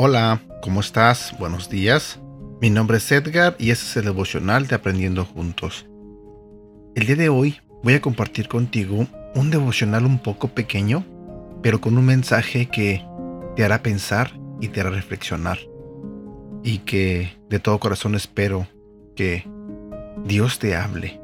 Hola, 0.00 0.40
¿cómo 0.62 0.80
estás? 0.80 1.34
Buenos 1.38 1.68
días. 1.68 2.20
Mi 2.60 2.70
nombre 2.70 2.98
es 2.98 3.10
Edgar 3.10 3.56
y 3.58 3.70
este 3.70 3.84
es 3.84 3.96
el 3.96 4.04
devocional 4.04 4.66
de 4.66 4.76
Aprendiendo 4.76 5.24
Juntos. 5.24 5.86
El 6.94 7.06
día 7.06 7.16
de 7.16 7.28
hoy 7.28 7.60
voy 7.82 7.94
a 7.94 8.00
compartir 8.00 8.48
contigo 8.48 9.06
un 9.34 9.50
devocional 9.50 10.06
un 10.06 10.18
poco 10.18 10.48
pequeño, 10.48 11.04
pero 11.62 11.80
con 11.80 11.98
un 11.98 12.04
mensaje 12.04 12.66
que 12.66 13.04
te 13.56 13.64
hará 13.64 13.82
pensar 13.82 14.32
y 14.60 14.68
te 14.68 14.80
hará 14.80 14.90
reflexionar. 14.90 15.58
Y 16.68 16.80
que 16.80 17.34
de 17.48 17.60
todo 17.60 17.80
corazón 17.80 18.14
espero 18.14 18.68
que 19.16 19.48
Dios 20.26 20.58
te 20.58 20.76
hable 20.76 21.18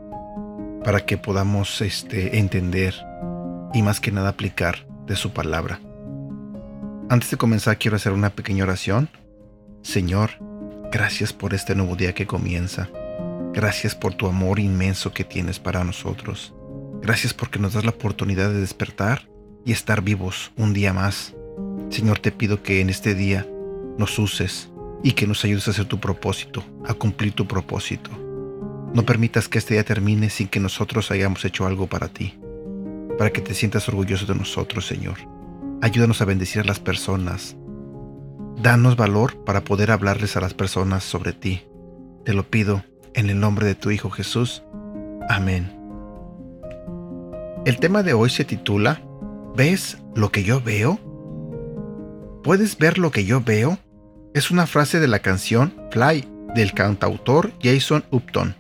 para 0.83 1.05
que 1.05 1.19
podamos 1.19 1.83
este, 1.83 2.39
entender 2.39 2.95
y 3.75 3.83
más 3.83 4.01
que 4.01 4.11
nada 4.11 4.30
aplicar 4.30 4.87
de 5.07 5.17
su 5.17 5.34
palabra. 5.34 5.83
Antes 7.11 7.30
de 7.30 7.37
comenzar 7.37 7.77
quiero 7.77 7.97
hacer 7.98 8.12
una 8.12 8.30
pequeña 8.30 8.65
oración. 8.65 9.11
Señor, 9.83 10.30
gracias 10.91 11.34
por 11.34 11.53
este 11.53 11.75
nuevo 11.75 11.95
día 11.95 12.15
que 12.15 12.27
comienza. 12.27 12.89
Gracias 13.53 13.95
por 13.95 14.15
tu 14.15 14.27
amor 14.27 14.59
inmenso 14.59 15.12
que 15.12 15.25
tienes 15.25 15.59
para 15.59 15.84
nosotros. 15.84 16.55
Gracias 17.03 17.34
porque 17.34 17.59
nos 17.59 17.75
das 17.75 17.84
la 17.84 17.91
oportunidad 17.91 18.48
de 18.48 18.61
despertar 18.61 19.29
y 19.62 19.73
estar 19.73 20.01
vivos 20.01 20.53
un 20.56 20.73
día 20.73 20.95
más. 20.95 21.34
Señor, 21.91 22.19
te 22.20 22.33
pido 22.33 22.62
que 22.62 22.81
en 22.81 22.89
este 22.89 23.15
día 23.15 23.47
nos 23.98 24.19
uses 24.19 24.70
y 25.04 25.12
que 25.12 25.26
nos 25.26 25.44
ayudes 25.44 25.68
a 25.68 25.72
hacer 25.72 25.84
tu 25.84 26.00
propósito, 26.00 26.64
a 26.84 26.94
cumplir 26.94 27.33
tu 27.34 27.47
propósito. 27.47 28.10
No 28.94 29.05
permitas 29.05 29.48
que 29.48 29.58
este 29.58 29.74
día 29.74 29.84
termine 29.84 30.30
sin 30.30 30.48
que 30.48 30.58
nosotros 30.58 31.11
hayamos 31.11 31.44
hecho 31.44 31.66
algo 31.66 31.86
para 31.86 32.08
ti, 32.08 32.34
para 33.19 33.30
que 33.30 33.42
te 33.42 33.52
sientas 33.52 33.86
orgulloso 33.88 34.24
de 34.24 34.34
nosotros, 34.34 34.86
Señor. 34.86 35.19
Ayúdanos 35.83 36.22
a 36.22 36.24
bendecir 36.24 36.62
a 36.62 36.64
las 36.64 36.80
personas. 36.80 37.55
Danos 38.62 38.96
valor 38.96 39.44
para 39.44 39.62
poder 39.62 39.91
hablarles 39.91 40.38
a 40.38 40.41
las 40.41 40.55
personas 40.55 41.05
sobre 41.05 41.34
ti. 41.34 41.62
Te 42.24 42.33
lo 42.33 42.48
pido 42.48 42.83
en 43.12 43.28
el 43.28 43.39
nombre 43.39 43.66
de 43.66 43.74
tu 43.74 43.91
Hijo 43.91 44.08
Jesús. 44.08 44.62
Amén. 45.28 45.70
El 47.66 47.78
tema 47.78 48.02
de 48.02 48.14
hoy 48.14 48.30
se 48.30 48.46
titula 48.46 49.02
¿Ves 49.55 49.98
lo 50.14 50.33
que 50.33 50.44
yo 50.44 50.62
veo? 50.62 50.98
¿Puedes 52.42 52.78
ver 52.78 52.96
lo 52.96 53.11
que 53.11 53.27
yo 53.27 53.42
veo? 53.42 53.78
Es 54.34 54.50
una 54.50 54.66
frase 54.66 55.00
de 55.00 55.08
la 55.08 55.20
canción 55.20 55.72
Fly 55.90 56.28
del 56.54 56.72
cantautor 56.72 57.52
Jason 57.62 58.04
Upton. 58.10 58.54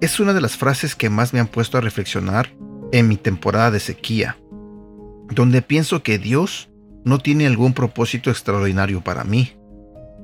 Es 0.00 0.18
una 0.18 0.32
de 0.32 0.40
las 0.40 0.56
frases 0.56 0.96
que 0.96 1.10
más 1.10 1.32
me 1.32 1.40
han 1.40 1.46
puesto 1.46 1.78
a 1.78 1.80
reflexionar 1.80 2.50
en 2.90 3.08
mi 3.08 3.16
temporada 3.16 3.70
de 3.70 3.80
sequía 3.80 4.36
donde 5.30 5.62
pienso 5.62 6.02
que 6.02 6.18
Dios 6.18 6.68
no 7.04 7.18
tiene 7.18 7.46
algún 7.46 7.74
propósito 7.74 8.30
extraordinario 8.30 9.02
para 9.02 9.24
mí. 9.24 9.52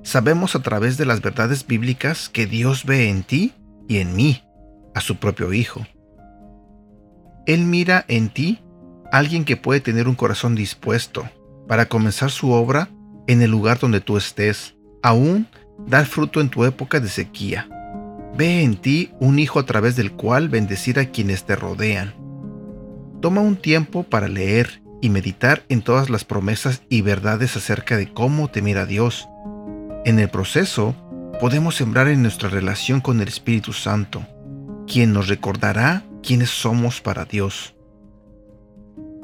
Sabemos 0.03 0.57
a 0.57 0.63
través 0.63 0.97
de 0.97 1.07
las 1.07 1.21
verdades 1.21 1.67
bíblicas 1.67 2.29
que 2.29 2.47
Dios 2.47 2.85
ve 2.85 3.09
en 3.09 3.23
ti 3.23 3.53
y 3.89 3.99
en 3.99 4.15
mí, 4.15 4.43
a 4.95 5.01
su 5.01 5.17
propio 5.17 5.53
Hijo. 5.53 5.87
Él 7.47 7.65
mira 7.65 8.05
en 8.09 8.29
ti 8.29 8.63
alguien 9.13 9.45
que 9.45 9.57
puede 9.57 9.81
tener 9.81 10.09
un 10.09 10.15
corazón 10.15 10.55
dispuesto 10.55 11.29
para 11.69 11.87
comenzar 11.87 12.31
su 12.31 12.53
obra 12.53 12.89
en 13.27 13.43
el 13.43 13.51
lugar 13.51 13.79
donde 13.79 14.01
tú 14.01 14.17
estés, 14.17 14.75
aún 15.03 15.47
dar 15.87 16.07
fruto 16.07 16.41
en 16.41 16.49
tu 16.49 16.65
época 16.65 17.01
de 17.01 17.09
sequía. 17.09 17.69
Ve 18.37 18.63
en 18.63 18.77
ti 18.77 19.11
un 19.21 19.39
hijo 19.39 19.59
a 19.59 19.67
través 19.67 19.97
del 19.97 20.13
cual 20.13 20.49
bendecir 20.49 20.99
a 20.99 21.07
quienes 21.07 21.45
te 21.45 21.57
rodean. 21.57 22.15
Toma 23.21 23.41
un 23.41 23.57
tiempo 23.57 24.03
para 24.03 24.29
leer 24.29 24.83
y 25.03 25.11
meditar 25.11 25.63
en 25.69 25.83
todas 25.83 26.11
las 26.11 26.25
promesas 26.25 26.83
y 26.89 27.03
verdades 27.03 27.57
acerca 27.57 27.97
de 27.97 28.13
cómo 28.13 28.49
temer 28.49 28.79
a 28.79 28.87
Dios. 28.87 29.29
En 30.05 30.19
el 30.19 30.31
proceso, 30.31 30.95
podemos 31.41 31.75
sembrar 31.77 32.09
en 32.09 32.23
nuestra 32.23 32.49
relación 32.49 33.01
con 33.01 33.21
el 33.21 33.29
Espíritu 33.29 33.73
Santo, 33.73 34.27
quien 34.87 35.13
nos 35.13 35.29
recordará 35.29 36.05
quiénes 36.23 36.51
somos 36.51 37.01
para 37.01 37.25
Dios. 37.25 37.75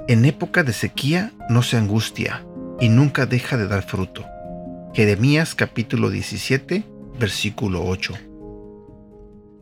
En 0.08 0.24
época 0.24 0.62
de 0.62 0.72
sequía 0.72 1.32
no 1.48 1.62
se 1.62 1.76
angustia 1.76 2.44
y 2.80 2.88
nunca 2.88 3.26
deja 3.26 3.56
de 3.56 3.68
dar 3.68 3.82
fruto. 3.82 4.24
Jeremías 4.92 5.54
capítulo 5.54 6.10
17, 6.10 6.84
versículo 7.18 7.84
8. 7.84 8.14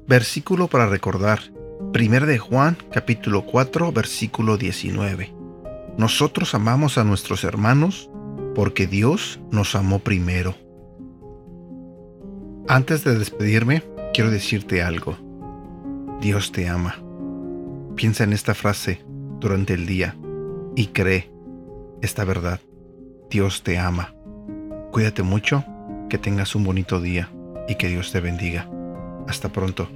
Versículo 0.07 0.69
para 0.69 0.87
recordar. 0.87 1.41
1 1.93 2.27
de 2.27 2.39
Juan 2.39 2.77
capítulo 2.93 3.45
4, 3.47 3.93
versículo 3.93 4.57
19. 4.57 5.35
Nosotros 5.97 6.55
amamos 6.55 6.99
a 6.99 7.05
nuestros 7.05 7.45
hermanos 7.45 8.11
porque 8.55 8.87
Dios 8.87 9.41
nos 9.51 9.75
amó 9.75 9.99
primero. 10.01 10.55
Antes 12.69 13.05
de 13.05 13.19
despedirme, 13.19 13.83
quiero 14.13 14.31
decirte 14.31 14.83
algo. 14.83 15.17
Dios 16.21 16.53
te 16.53 16.69
ama. 16.69 16.97
Piensa 17.97 18.25
en 18.25 18.33
esta 18.33 18.55
frase 18.55 19.05
durante 19.41 19.75
el 19.75 19.87
día 19.87 20.17
y 20.75 20.87
cree 20.89 21.31
esta 22.03 22.25
verdad. 22.25 22.61
Dios 23.35 23.65
te 23.65 23.81
ama. 23.81 24.15
Cuídate 24.93 25.25
mucho, 25.25 25.65
que 26.09 26.19
tengas 26.19 26.55
un 26.55 26.63
bonito 26.63 27.01
día 27.01 27.31
y 27.67 27.75
que 27.75 27.89
Dios 27.89 28.13
te 28.13 28.21
bendiga. 28.21 28.71
Hasta 29.27 29.49
pronto. 29.49 29.89